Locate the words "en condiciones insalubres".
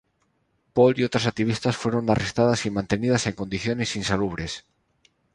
3.27-4.65